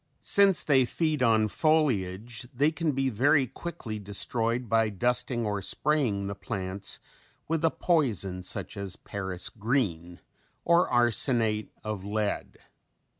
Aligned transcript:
Since 0.23 0.63
they 0.63 0.83
feed 0.85 1.21
on 1.21 1.47
foliage 1.47 2.47
they 2.51 2.71
can 2.71 2.93
be 2.93 3.11
very 3.11 3.45
quickly 3.45 3.99
destroyed 3.99 4.67
by 4.67 4.89
dusting 4.89 5.45
or 5.45 5.61
spraying 5.61 6.25
the 6.25 6.33
plants 6.33 6.97
with 7.47 7.63
a 7.63 7.69
poison 7.69 8.41
such 8.41 8.77
as 8.77 8.95
Paris 8.95 9.49
green 9.49 10.19
or 10.65 10.89
arsenate 10.89 11.71
of 11.83 12.03
lead. 12.03 12.57